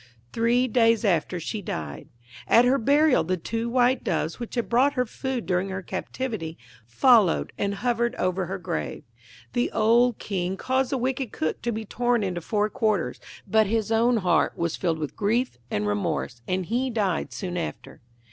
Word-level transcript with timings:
Three 0.33 0.67
days 0.67 1.05
after 1.05 1.39
she 1.39 1.61
died. 1.61 2.09
At 2.47 2.65
her 2.65 2.79
burial 2.79 3.23
the 3.23 3.37
two 3.37 3.69
white 3.69 4.03
Doves 4.03 4.39
which 4.39 4.55
had 4.55 4.67
brought 4.67 4.93
her 4.93 5.05
food 5.05 5.45
during 5.45 5.69
her 5.69 5.83
captivity, 5.83 6.57
followed 6.87 7.53
and 7.55 7.75
hovered 7.75 8.15
over 8.15 8.47
her 8.47 8.57
grave. 8.57 9.03
The 9.53 9.71
old 9.71 10.17
King 10.17 10.57
caused 10.57 10.89
the 10.91 10.97
wicked 10.97 11.31
Cook 11.31 11.61
to 11.61 11.71
be 11.71 11.85
torn 11.85 12.23
into 12.23 12.41
four 12.41 12.67
quarters; 12.67 13.19
but 13.47 13.67
his 13.67 13.91
own 13.91 14.17
heart 14.17 14.57
was 14.57 14.75
filled 14.75 14.97
with 14.97 15.15
grief 15.15 15.59
and 15.69 15.85
remorse, 15.85 16.41
and 16.47 16.65
he 16.65 16.89
died 16.89 17.31
soon 17.31 17.55
after. 17.55 18.01